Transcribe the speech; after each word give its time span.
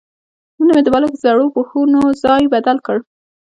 نن 0.57 0.67
مې 0.75 0.81
د 0.85 0.87
بالښت 0.93 1.17
زړو 1.23 1.45
پوښونو 1.55 2.01
ځای 2.23 2.43
بدل 2.53 2.77
کړ. 2.85 2.97